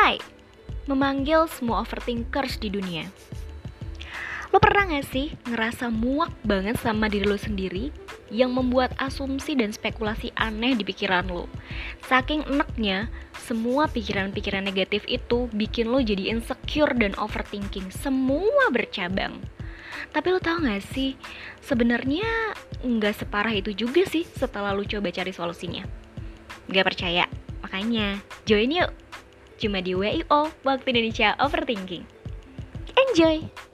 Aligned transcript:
Hai, 0.00 0.16
memanggil 0.88 1.44
semua 1.52 1.84
overthinkers 1.84 2.56
di 2.56 2.72
dunia. 2.72 3.04
Lo 4.48 4.56
pernah 4.56 4.88
gak 4.88 5.12
sih 5.12 5.28
ngerasa 5.44 5.92
muak 5.92 6.32
banget 6.40 6.80
sama 6.80 7.12
diri 7.12 7.28
lo 7.28 7.36
sendiri 7.36 7.92
yang 8.32 8.56
membuat 8.56 8.96
asumsi 8.96 9.52
dan 9.60 9.76
spekulasi 9.76 10.32
aneh 10.40 10.72
di 10.72 10.88
pikiran 10.88 11.28
lo? 11.28 11.52
Saking 12.08 12.48
enaknya, 12.48 13.12
semua 13.44 13.92
pikiran-pikiran 13.92 14.64
negatif 14.64 15.04
itu 15.04 15.52
bikin 15.52 15.92
lo 15.92 16.00
jadi 16.00 16.32
insecure 16.32 16.96
dan 16.96 17.12
overthinking, 17.20 17.92
semua 17.92 18.72
bercabang. 18.72 19.36
Tapi 20.16 20.32
lo 20.32 20.40
tau 20.40 20.64
gak 20.64 20.80
sih, 20.96 21.12
sebenarnya 21.60 22.56
nggak 22.80 23.20
separah 23.20 23.52
itu 23.52 23.76
juga 23.76 24.08
sih 24.08 24.24
setelah 24.24 24.72
lo 24.72 24.80
coba 24.80 25.12
cari 25.12 25.36
solusinya. 25.36 25.84
Gak 26.72 26.88
percaya? 26.88 27.28
Makanya, 27.60 28.16
join 28.48 28.72
yuk! 28.72 29.09
Cuma 29.60 29.84
di 29.84 29.92
WIO, 29.92 30.48
Waktu 30.64 30.86
Indonesia 30.88 31.36
Overthinking. 31.36 32.08
Enjoy! 32.96 33.69